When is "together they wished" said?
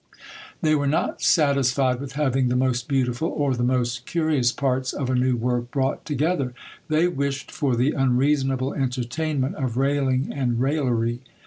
6.05-7.51